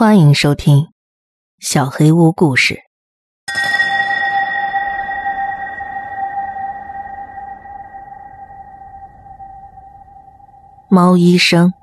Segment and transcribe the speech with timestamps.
[0.00, 0.76] 欢迎收听
[1.58, 2.74] 《小黑屋故事》。
[10.88, 11.74] 猫医生，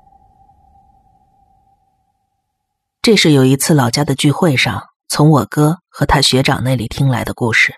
[3.00, 7.72] 这是有一次老家的聚会上，从我哥和他学长那里听来的故事。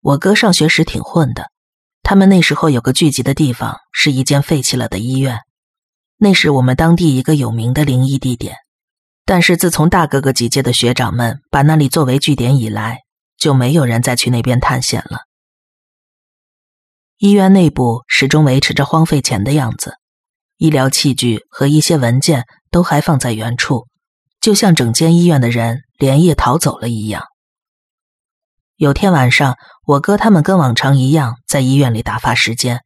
[0.00, 1.50] 我哥上学时挺混的，
[2.02, 5.40] 他们那时候有个聚集的地方，是一间废弃了的医院。
[6.16, 8.56] 那是我们当地一个有名的灵异地点，
[9.24, 13.00] 但是自从大哥哥几届的学长们把那里作为据点以来，
[13.36, 15.20] 就没有人再去那边探险了。
[17.18, 19.94] 医院内部始终维持着荒废前的样子，
[20.56, 23.86] 医疗器具和一些文件都还放在原处，
[24.40, 27.24] 就像整间医院的人连夜逃走了一样。
[28.76, 29.56] 有天晚上，
[29.86, 32.80] 我哥他们跟往常一样在医院里打发时间，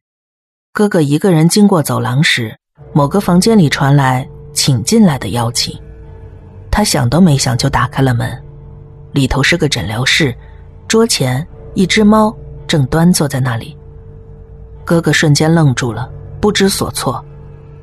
[0.73, 2.59] 哥哥一个人经过走廊时。
[2.93, 5.81] 某个房间里传来“请进来”的邀请，
[6.75, 8.29] 他想都没想就打开了门，
[9.13, 10.35] 里头是个诊疗室，
[10.89, 12.35] 桌前一只猫
[12.67, 13.77] 正端坐在那里。
[14.83, 17.23] 哥哥瞬间愣住了，不知所措，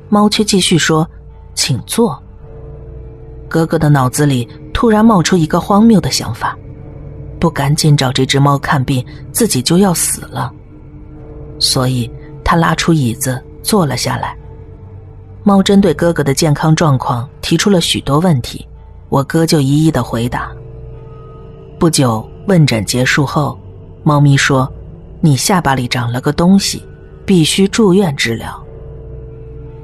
[0.09, 1.09] 猫却继续说
[1.55, 2.21] ：“请坐。”
[3.49, 6.55] 哥哥的脑子里突然冒出一个荒谬的想法：
[7.39, 10.53] 不赶紧找这只猫看病，自己就要死了。
[11.57, 12.07] 所以
[12.43, 14.37] 他拉出椅子坐了下来。
[15.41, 18.63] 猫针对哥哥的健康状况提出了许多问题，
[19.13, 20.51] 我哥就一一的回答。
[21.77, 23.55] 不久问诊结束后，
[24.01, 24.67] 猫咪说
[25.21, 26.83] ：“你下巴里长了个东西，
[27.23, 28.59] 必须住院治疗。”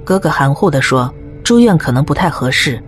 [0.03, 1.13] 哥哥含糊的说
[1.45, 2.83] ：“住院可能不太合适。”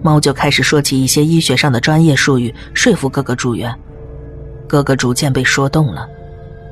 [0.00, 3.70] 猫就开始说起一些医学上的专业术语，说服哥哥住院。
[4.66, 6.08] 哥哥逐渐被说动了，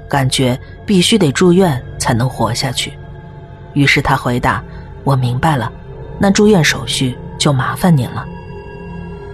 [0.09, 2.95] 感觉必须得住院才能活下去，
[3.75, 4.65] 于是他回答。
[5.05, 5.71] 我明白了，
[6.19, 8.27] 那住院手续就麻烦您了。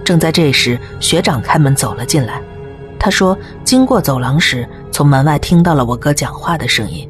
[0.03, 2.41] 正在这时，学长开门走了进来。
[2.99, 7.09] 他说：“经过走廊时，从门外听到了我哥讲话的声音。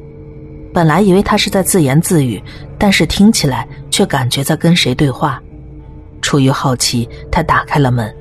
[0.72, 2.42] 本来以为他是在自言自语，
[2.76, 5.40] 但是听起来却感觉在跟谁对话。
[6.20, 8.12] 出于好奇，他打开了门，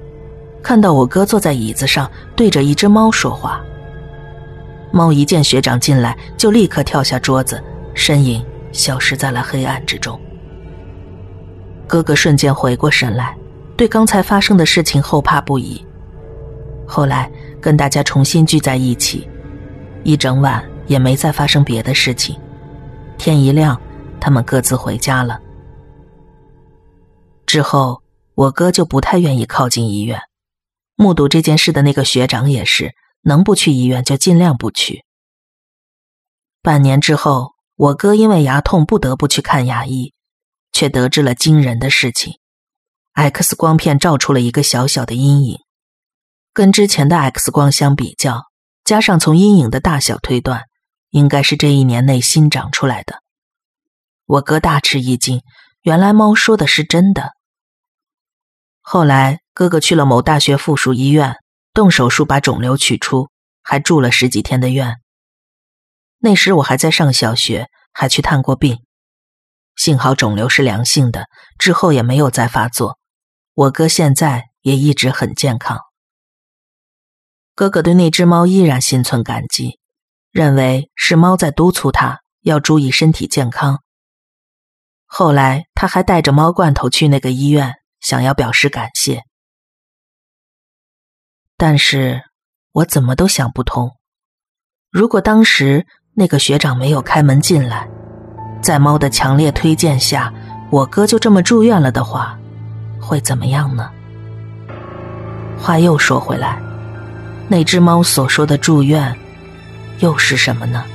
[0.61, 3.59] 看到我哥坐在椅子上，对着一只猫说话。
[4.91, 7.59] 猫一见学长进来，就立刻跳下桌子，
[7.95, 10.19] 身影消失在了黑暗之中。”
[11.87, 13.35] 哥哥瞬间回过神来，
[13.83, 15.85] 对刚才发生的事情后怕不已。
[16.87, 17.29] 后来
[17.59, 19.27] 跟大家重新聚在一起，
[20.05, 22.39] 一整晚也没再发生别的事情。
[23.17, 23.77] 天一亮，
[24.21, 25.37] 他们各自回家了。
[27.45, 28.01] 之后，
[28.35, 30.17] 我哥就不太愿意靠近医院。
[30.95, 35.03] 目睹这件事的那个学长也是，能不去医院就尽量不去。
[36.61, 40.13] 半年之后，我哥因为牙痛不得不去看牙医。
[40.71, 42.39] 却得知了惊人的事情
[43.13, 45.59] ，X 光片照出了一个小小的阴影，
[46.53, 48.43] 跟之前的 X 光相比较，
[48.83, 50.63] 加上从阴影的大小推断，
[51.09, 53.21] 应该是这一年内新长出来的。
[54.25, 55.41] 我哥大吃一惊，
[55.81, 57.33] 原来猫说的是真的。
[58.81, 61.35] 后来哥哥去了某大学附属医院，
[61.73, 63.29] 动手术把肿瘤取出，
[63.61, 64.97] 还住了十几天的院。
[66.19, 68.83] 那时我还在上小学，还去探过病。
[69.75, 72.97] 幸好肿瘤是良性的，之后也没有再发作。
[73.53, 75.79] 我哥现在也一直很健康。
[77.55, 79.79] 哥哥对那只猫依然心存感激，
[80.31, 83.83] 认为是猫在督促他要注意身体健康。
[85.05, 89.23] 后来他还带着猫罐头去那个医院，想要表示感谢。
[91.55, 92.23] 但是
[92.71, 93.91] 我怎么都想不通，
[94.89, 97.87] 如果当时那个学长没有开门进来。
[98.63, 100.33] 在猫的强烈推荐下，
[100.71, 102.39] 我哥就这么住院了的话，
[103.03, 103.91] 会怎么样呢？
[105.59, 106.61] 话又说回来，
[107.49, 109.17] 那只猫所说的住院，
[109.99, 110.85] 又是什么呢？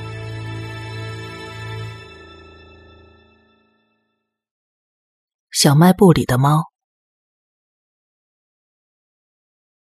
[5.51, 6.65] 小卖部里的猫。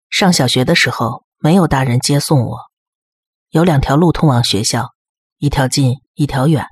[0.10, 2.60] 上小学的时候，没有大人接送我，
[3.50, 4.94] 有两条路通往学校，
[5.38, 6.66] 一条近，一条远。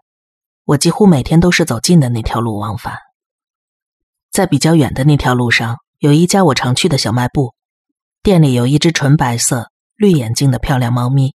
[0.66, 2.98] 我几乎每天都是走近的那条路往返，
[4.40, 7.56] 在比较远的那条路上，有一家我常去的小卖部，
[8.24, 11.36] 店里有一只纯白色、绿眼睛的漂亮猫咪。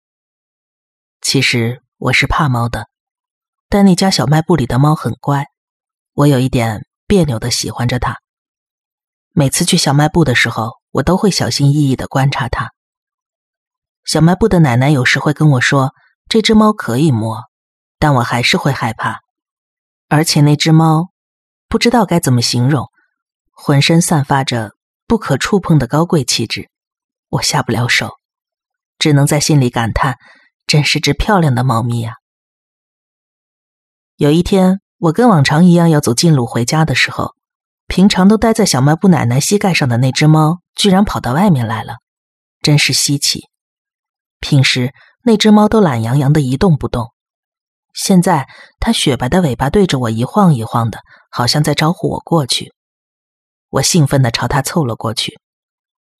[1.19, 2.89] 其实我是怕猫的，
[3.69, 5.47] 但那家小卖部里的猫很乖，
[6.13, 8.19] 我有一点别扭的喜欢着它。
[9.31, 12.69] 每次去小卖部的时候，我都会小心翼翼的观察它。
[14.05, 15.95] 小卖部的奶奶有时会跟我说
[16.29, 17.41] ：“这只猫可以摸。”
[17.97, 19.21] 但我还是会害怕，
[20.07, 21.09] 而且那只猫
[21.67, 22.90] 不知道该怎么形容，
[23.63, 24.71] 浑身散发着
[25.05, 26.71] 不可触碰的高贵气质，
[27.29, 28.15] 我下不了手，
[28.97, 30.17] 只能在心里感叹：
[30.65, 32.15] 真是只漂亮的猫咪呀！
[34.15, 37.35] 有一天，我跟往常一样要走近路回家的时候，
[37.85, 41.97] 平常都待在小卖部奶奶膝盖上的那只猫，居然跑到外面来了，
[42.63, 43.41] 真是稀奇。
[44.39, 44.91] 平时
[45.23, 47.13] 那只猫都懒洋洋的一动不动，
[47.93, 48.47] 现在
[48.79, 52.73] 它雪白的尾巴对着我一晃一晃的，好像在招呼我过去。
[53.71, 55.39] 我兴奋地朝它凑了过去，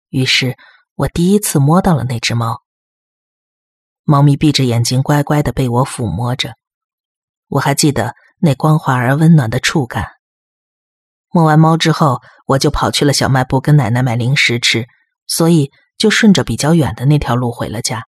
[0.07, 0.57] 于是
[0.95, 2.61] 我第一次摸到了那只猫。
[4.03, 6.55] 猫咪闭着眼睛，乖乖的被我抚摸着。
[7.49, 10.05] 我还记得那光滑而温暖的触感。
[11.29, 14.87] 摸完猫之后，我就跑去了小卖部跟奶奶买零食吃，
[15.27, 18.07] 所以就顺着比较远的那条路回了家。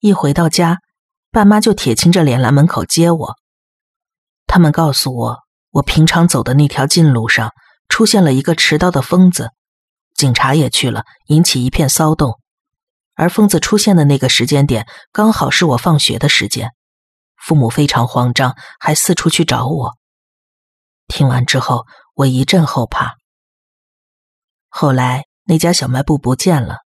[0.00, 0.78] 一回到家，
[1.30, 3.34] 爸妈就铁青着脸来门口接我。
[4.46, 5.45] 他们告诉我，
[5.76, 7.52] 我平常走的那条近路上
[7.88, 9.50] 出现了一个持刀的疯子，
[10.14, 12.40] 警察也去了，引起一片骚动。
[13.14, 16.70] 而疯子出现的那个时间点，刚好是我放学的时间。
[17.36, 19.92] 父母非常慌张，还四处去找我。
[21.08, 21.84] 听完之后，
[22.14, 23.16] 我一阵后怕。
[24.68, 26.78] 后来那家小卖部不见了，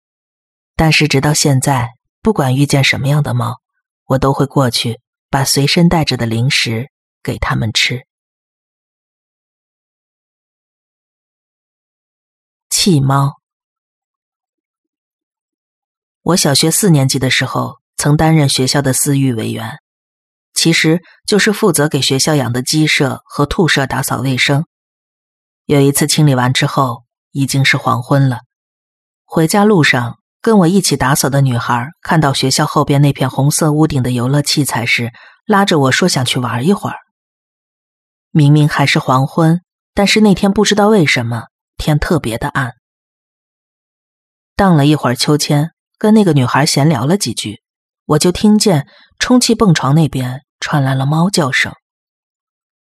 [0.75, 1.91] 但是直到现在，
[2.23, 3.59] 不管遇见什么样的猫，
[4.07, 4.99] 我都会过去
[5.31, 6.89] 把随身带着的零食
[7.23, 8.01] 给他们吃。
[12.83, 13.35] 弃猫。
[16.23, 19.81] 我小学四年级的时候，曾担任学校的私域委员。
[20.55, 24.65] 其实就是负责给学校养的鸡舍和兔舍打扫卫生。
[25.67, 28.39] 有一次清理完之后，已经是黄昏了。
[29.27, 35.13] 回家路上，跟我一起打扫的女孩看到学校后边那片红色屋顶的游乐器材时，
[35.45, 36.97] 拉着我说想去玩一会儿。
[38.31, 39.61] 明明还是黄昏，
[39.93, 41.49] 但是那天不知道为什么
[41.81, 42.75] 天特别的暗。
[44.55, 47.61] 荡了一会儿秋千，跟那个女孩闲聊了几句，
[48.05, 48.87] 我就听见
[49.19, 50.43] 充气蹦床那边。
[50.63, 51.73] 传来了猫叫声，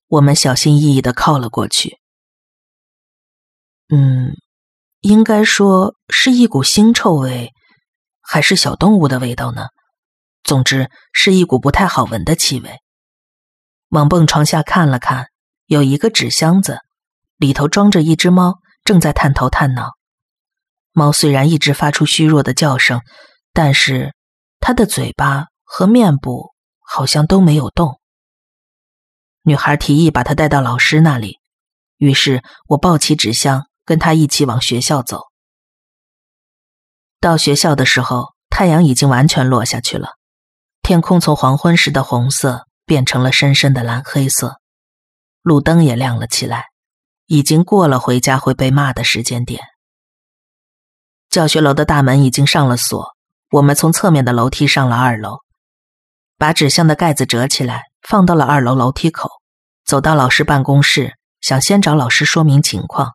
[0.06, 1.98] 我们小心翼翼的靠了过去。
[3.90, 4.32] 嗯，
[5.00, 7.52] 应该说是一股腥臭味，
[8.22, 9.66] 还是小动物的味道呢？
[10.42, 12.78] 总之是一股不太好闻的气味。
[13.90, 15.26] 往蹦床下看了看，
[15.66, 16.78] 有一个纸箱子，
[17.37, 18.54] 里头装着一只猫，
[18.86, 19.90] 正在探头探脑。
[20.92, 23.02] 猫虽然一直发出虚弱的叫声，
[23.52, 24.14] 但是
[24.60, 26.56] 它的嘴巴和面部。
[26.88, 28.00] 好像都没有动。
[29.42, 31.40] 女孩提议把他带到老师那里，
[31.96, 35.22] 于是我抱起纸箱，跟他一起往学校走。
[37.18, 40.10] 到学校的时候，太阳已经完全落下去了，
[40.80, 44.60] 天空从黄昏时的红色变成了深深的蓝黑色，
[45.42, 46.66] 路灯也亮了起来，
[47.26, 49.61] 已经过了回家会被骂的时间点。
[51.28, 53.14] 教学楼的大门已经上了锁，
[53.50, 55.38] 我们从侧面的楼梯上了二楼。
[56.38, 59.31] 把纸箱的盖子折起来，放到了二楼楼梯口。
[59.84, 63.12] 走到老师办公室，想先找老师说明情况。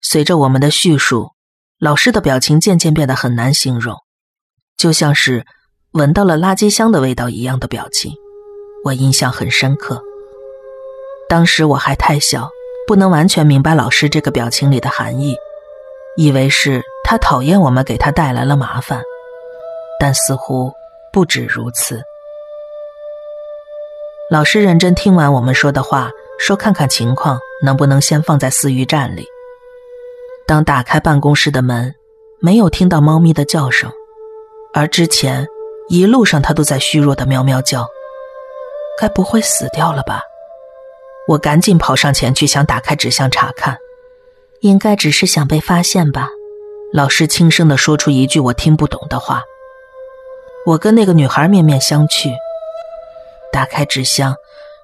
[0.00, 1.34] 随着我们的叙述，
[1.78, 3.96] 老师的表情渐渐变得很难形容，
[4.76, 5.46] 就像是
[5.92, 8.14] 闻到了垃圾箱的味道一样的表情。
[8.84, 10.02] 我印象很深刻。
[11.30, 12.50] 当时我还太小，
[12.86, 15.36] 不能完全明白老师这个表情里的含义，
[16.16, 19.00] 以为是他讨厌我们给他带来了麻烦，
[19.98, 20.72] 但似乎。
[21.12, 22.00] 不止如此，
[24.30, 26.08] 老师认真听完我们说的话，
[26.38, 29.26] 说看看情况能不能先放在饲育站里。
[30.46, 31.92] 当打开办公室的门，
[32.40, 33.90] 没有听到猫咪的叫声，
[34.72, 35.44] 而之前
[35.88, 37.84] 一路上它都在虚弱的喵喵叫，
[38.96, 40.22] 该不会死掉了吧？
[41.30, 43.78] 我赶紧跑上前去想打开纸箱查看，
[44.62, 46.28] 应该只是想被发现吧。
[46.92, 49.44] 老师轻声的说出一句我听不懂的话。
[50.66, 52.34] 我跟那个女孩面面相觑，
[53.52, 54.34] 打开纸箱，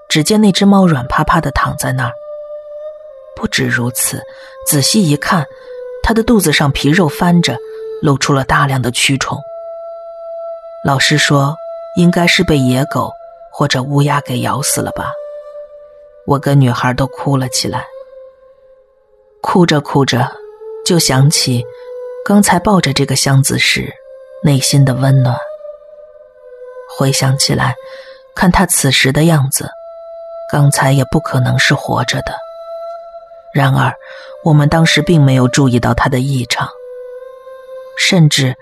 [0.08, 2.12] 只见那只猫软趴趴的躺在那儿。
[3.34, 4.22] 不止如此，
[4.68, 5.44] 仔细一看，
[6.04, 7.58] 它的肚子上皮肉翻着，
[8.02, 9.36] 露出了大量的蛆虫。
[10.84, 11.56] 老师说，
[11.96, 13.12] 应该是被野狗
[13.50, 15.10] 或者乌鸦给咬死了吧。
[16.26, 17.86] 我跟女孩都哭了起来，
[19.40, 20.28] 哭着哭着，
[20.84, 21.64] 就想起
[22.24, 23.94] 刚才抱着这个箱子时
[24.42, 25.36] 内心的温暖。
[26.98, 27.76] 回想起来，
[28.34, 29.70] 看他此时的样子，
[30.50, 32.34] 刚才也不可能是活着的。
[33.54, 33.94] 然而，
[34.44, 36.68] 我们当时并没有注意到他的异常，
[37.96, 38.56] 甚至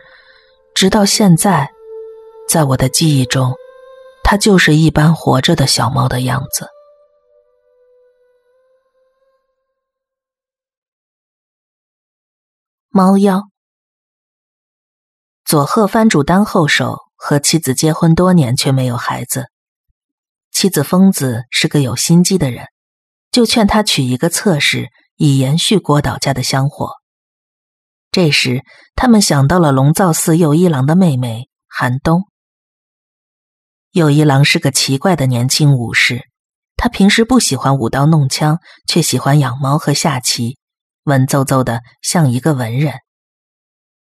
[0.74, 1.70] 直到现在，
[2.46, 3.54] 在我的记忆中，
[4.22, 6.68] 他就是一般活着的小猫的样子。
[12.96, 13.48] 猫妖。
[15.44, 19.46] 佐贺藩主丹后守和妻子结婚多年，却没有孩子。
[20.52, 22.66] 妻子疯子是个有心机的人，
[23.32, 26.92] 就劝他娶一个侧室，以延续郭岛家的香火。
[28.12, 28.62] 这时，
[28.94, 32.28] 他们想到了龙造寺右一郎的妹妹寒冬。
[33.90, 36.28] 右一郎是个奇怪的年轻武士，
[36.76, 40.58] 他平时不喜欢舞刀弄枪，却喜欢养猫和下棋，
[41.04, 42.94] 文绉绉的像一个文人。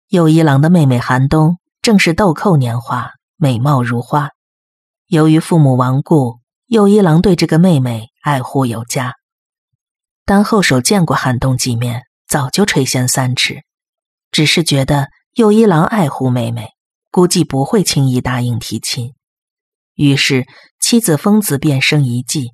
[0.10, 4.30] 右一郎的妹妹寒冬正是豆蔻年华，美貌如花。
[5.08, 9.16] 由于父母亡故，右一郎对这个妹妹爱护有加。
[10.26, 13.62] 丹后手见过寒冬几面，早就垂涎三尺。
[14.32, 16.70] 只是觉得右一郎爱护妹妹，
[17.12, 19.14] 估计不会轻易答应提亲。
[19.96, 20.46] 于是
[20.80, 22.54] 妻子疯子便生一计，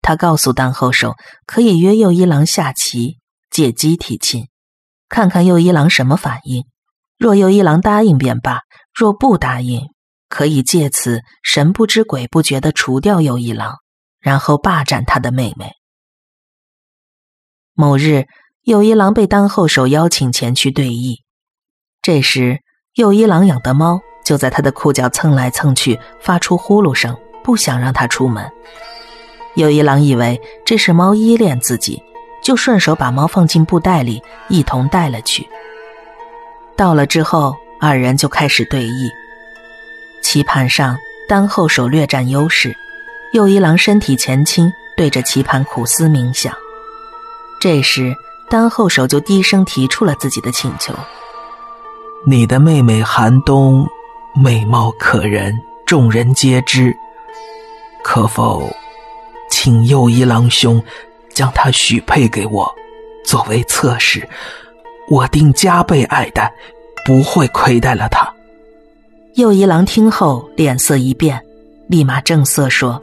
[0.00, 1.14] 他告诉当后手
[1.46, 3.18] 可以约右一郎下棋，
[3.52, 4.48] 借机提亲，
[5.08, 6.64] 看看右一郎什么反应。
[7.16, 9.82] 若右一郎答应便罢，若不答应，
[10.28, 13.76] 可以借此神不知鬼不觉的除掉右一郎，
[14.18, 15.70] 然后霸占他的妹妹。
[17.74, 18.24] 某日。
[18.64, 21.16] 右一郎被丹后手邀请前去对弈，
[22.00, 22.60] 这时
[22.94, 28.48] 右一郎养的猫就在他的裤脚蹭来蹭去，发出呼噜声，不想让他出门。
[29.56, 32.00] 右一郎以为这是猫依恋自己，
[32.42, 35.48] 就顺手把猫放进布袋里，一同带了去。
[36.76, 39.10] 到了之后，二人就开始对弈。
[40.22, 40.96] 棋盘上，
[41.28, 42.74] 丹后手略占优势，
[43.32, 46.52] 右一郎身体前倾，对着棋盘苦思冥想。
[47.60, 48.14] 这时。
[48.50, 50.92] 丹后手就低声提出了自己的请求
[52.26, 53.88] ：“你的妹妹寒冬，
[54.34, 56.94] 美貌可人，众人皆知。
[58.04, 58.68] 可否，
[59.48, 60.84] 请右一郎兄
[61.34, 62.72] 将她许配给我，
[63.24, 64.28] 作为侧室，
[65.08, 66.52] 我定加倍爱戴，
[67.04, 68.32] 不会亏待了她。”
[69.34, 71.40] 右一郎听后脸色一变，
[71.88, 73.00] 立马正色说：“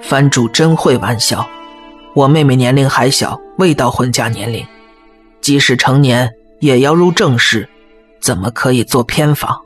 [0.00, 1.46] 藩主真会玩笑，
[2.14, 4.66] 我妹妹年龄还小，未到婚嫁年龄。”
[5.40, 7.68] 即使成年，也要入正室，
[8.20, 9.62] 怎么可以做偏房？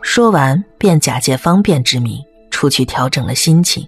[0.00, 3.86] 说完，便假借方便之名出去调整了心情。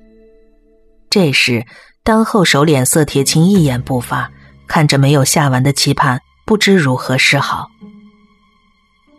[1.09, 1.65] 这时，
[2.07, 4.31] 丹后手脸色铁青，一言不发，
[4.69, 7.69] 看着没有下完的棋盘，不知如何是好。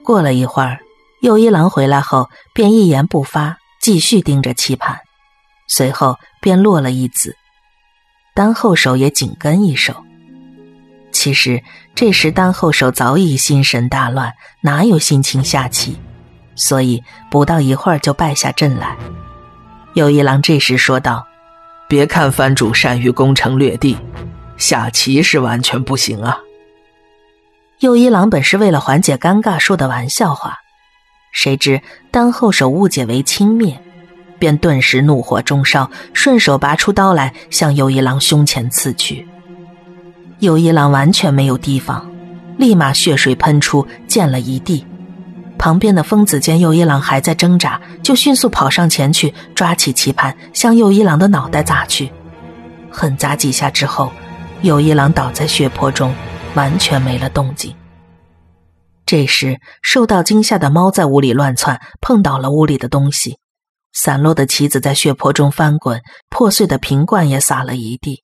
[0.05, 0.79] 过了一会儿，
[1.19, 5.01] 右一郎回来后，便一言不发，继续盯着棋盘，
[5.67, 7.35] 随后便落了一子。
[8.33, 9.93] 丹后手也紧跟一手。
[11.11, 11.61] 其实
[11.93, 15.97] 这时丹后手早已心神大乱，哪有心情下棋？
[16.55, 18.95] 所以不到一会儿就败下阵来。
[19.93, 21.26] 右一郎这时说道
[21.87, 23.97] ：“别看藩主善于攻城略地，
[24.57, 26.39] 下棋是完全不行啊。”
[27.79, 30.57] 右一郎本是为了缓解尴尬说的玩笑话，
[31.31, 33.77] 谁知丹后手误解为轻蔑，
[34.39, 39.27] 便顿时怒火中烧，顺手拔出刀来向右一郎胸前刺去。
[40.39, 42.11] 右一郎完全没有提防，
[42.57, 44.85] 立马血水喷出，溅了一地。
[45.57, 52.11] 旁边的疯子见右一郎还在挣扎，就迅速跑上前去，抓起棋盘向右一郎的脑袋砸去。
[52.89, 54.11] 狠砸几下之后，
[54.61, 56.15] 右一郎倒在血泊中，
[56.55, 57.75] 完全没了动静。
[59.05, 63.39] 这时，受到惊吓的猫在屋里乱窜，碰倒了屋里的东西，
[63.93, 68.23] 散落的棋子在血泊中翻滚，破碎的瓶罐也洒了一地。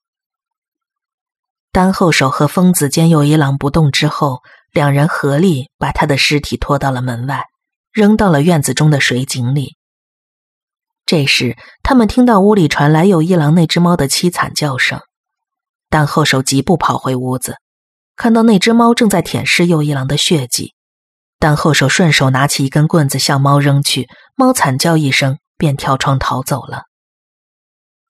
[1.72, 4.42] 丹后手和疯子见右一郎不动之后，
[4.74, 7.44] 两人合力把他的尸体拖到了门外，
[7.92, 9.76] 扔到了院子中的水井里。
[11.06, 15.00] 这时，他们听到屋里传来右一郎那只猫的凄惨叫声。
[15.88, 17.58] 丹后手疾步跑回屋子，
[18.16, 20.74] 看到那只猫正在舔舐右一郎的血迹。
[21.38, 26.82] 丹后手顺手拿起一根棍子向猫扔去，猫惨叫一声，便跳窗逃走了。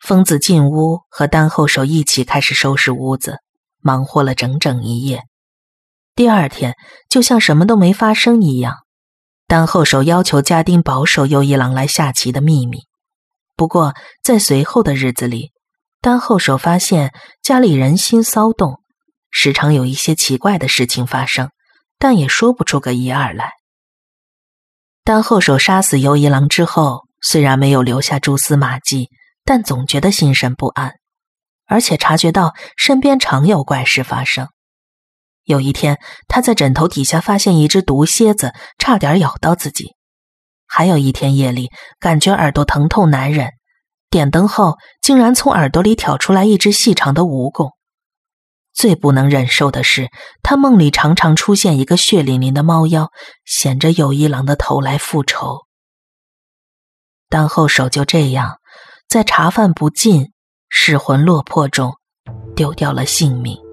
[0.00, 3.40] 疯子进屋和丹后手一起开始收拾屋子。
[3.82, 5.24] 忙活了整整一夜，
[6.14, 6.74] 第二天
[7.08, 8.74] 就像什么都没发生一样。
[9.46, 12.78] 丹后手要求家丁保守右一郎来下棋的秘密。
[13.56, 15.52] 不过在随后的日子里，
[16.00, 18.80] 丹后手发现家里人心骚动，
[19.30, 21.50] 时常有一些奇怪的事情发生，
[21.98, 23.52] 但也说不出个一二来。
[25.04, 29.10] 丹后手杀死右一郎之后，虽然没有留下蛛丝马迹，
[29.44, 30.94] 但总觉得心神不安。
[31.66, 34.48] 而且察觉到身边常有怪事发生。
[35.44, 39.94] 有一天，他在枕头底下发现一只毒蝎子，差点咬到自己。
[40.66, 41.70] 还有一天夜里，
[42.00, 43.50] 感觉耳朵疼痛难忍，
[44.10, 47.72] 点灯后竟然从耳朵里挑出来一只细长的蜈蚣。
[48.72, 50.10] 最不能忍受的是，
[50.42, 53.12] 他梦里常常出现一个血淋淋的猫妖，
[53.44, 55.60] 衔着友一郎的头来复仇。
[57.28, 58.58] 丹后手就这样，
[59.08, 60.32] 在茶饭不进、
[60.68, 61.92] 失魂落魄中，
[62.56, 63.63] 丢掉了性命。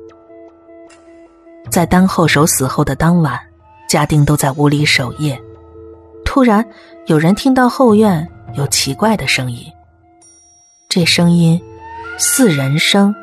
[1.69, 3.39] 在丹后手死后的当晚，
[3.87, 5.41] 家丁都在屋里守夜。
[6.25, 6.65] 突然，
[7.07, 9.65] 有人听到后院有奇怪的声音。
[10.89, 11.61] 这声音
[12.17, 13.13] 似人声，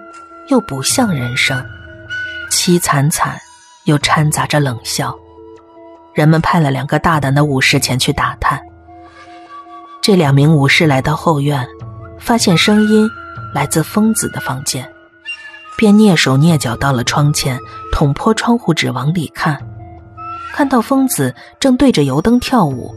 [0.49, 1.63] 又不像人声，
[2.51, 3.39] 凄惨惨，
[3.85, 5.15] 又掺杂着冷笑。
[6.15, 8.61] 人们派了两个大胆的武士前去打探。
[10.01, 11.67] 这两名武士来到后院，
[12.19, 13.09] 发现声音
[13.55, 14.91] 来自疯子的房间，
[15.79, 17.57] 便蹑手蹑脚到了窗前，
[17.93, 19.57] 捅破窗户纸往里看。
[20.53, 22.93] 看到疯子正对着油灯跳舞，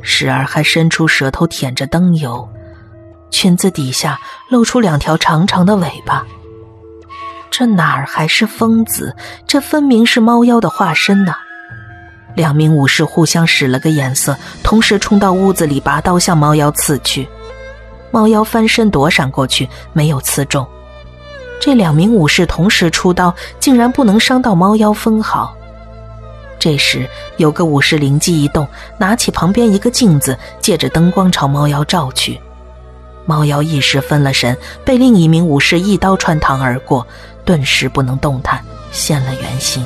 [0.00, 2.48] 时而还伸出舌头舔着灯油，
[3.32, 4.16] 裙子底下
[4.48, 6.24] 露出两条长长的尾巴。
[7.50, 9.16] 这哪儿还是疯子？
[9.44, 11.34] 这分明是猫妖的化身呐！
[12.36, 17.28] 两名武士互相使了个眼色，同时冲到屋子里，拔刀向猫妖刺去。
[18.12, 20.64] 猫妖翻身躲闪过去，没有刺中。
[21.60, 25.54] 这两名武士同时出刀，竟然不能伤到猫妖分毫。
[26.58, 28.66] 这时，有个武士灵机一动，
[28.98, 32.40] 拿起旁边一个镜子，借着灯光朝猫妖照去。
[33.26, 37.06] 猫妖一时分了神，被另一名武士一刀穿膛而过，
[37.44, 38.58] 顿时不能动弹，
[38.90, 39.84] 现了原形。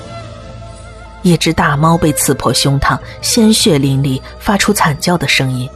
[1.23, 5.69] 一只大猫被刺破胸膛，鲜血淋漓，发出惨叫的声音。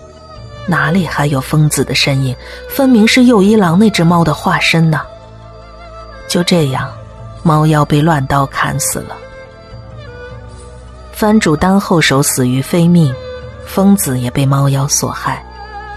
[0.67, 2.37] 哪里还有疯子的身影？
[2.69, 5.01] 分明是右一郎那只猫的化身呢！
[6.29, 6.89] 就这样，
[7.43, 9.17] 猫妖被乱刀砍死了。
[11.13, 13.13] 藩主当后手死于非命，
[13.67, 15.45] 疯子也被猫妖所害，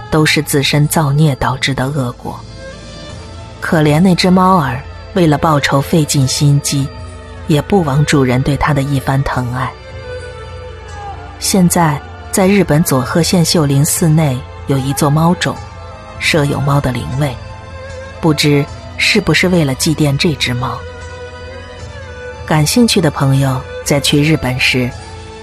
[0.10, 2.40] 都是自身造孽导致的恶果。
[3.60, 4.82] 可怜那只猫儿，
[5.14, 6.88] 为了报仇费尽心机，
[7.46, 9.72] 也不枉主人对它的一番疼爱。
[11.38, 12.02] 现在，
[12.32, 15.56] 在日本佐贺县秀林寺内有一座猫冢，
[16.18, 17.36] 设有猫的灵位，
[18.20, 18.66] 不知
[19.02, 20.80] 是不是为了祭奠这只猫。
[22.46, 24.90] 感兴趣的朋友在去日本时。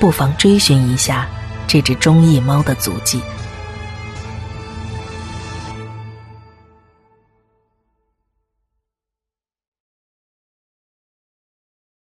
[0.00, 1.28] 不妨追寻一下
[1.66, 3.20] 这只忠义猫的足迹。